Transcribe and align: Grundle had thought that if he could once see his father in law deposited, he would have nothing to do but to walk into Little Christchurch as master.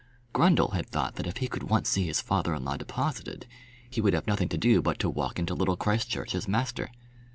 Grundle 0.33 0.73
had 0.73 0.89
thought 0.89 1.13
that 1.17 1.27
if 1.27 1.37
he 1.37 1.47
could 1.47 1.61
once 1.69 1.87
see 1.87 2.07
his 2.07 2.19
father 2.21 2.55
in 2.55 2.65
law 2.65 2.75
deposited, 2.75 3.45
he 3.87 4.01
would 4.01 4.15
have 4.15 4.25
nothing 4.25 4.49
to 4.49 4.57
do 4.57 4.81
but 4.81 4.97
to 4.97 5.07
walk 5.11 5.37
into 5.37 5.53
Little 5.53 5.77
Christchurch 5.77 6.33
as 6.33 6.47
master. 6.47 6.89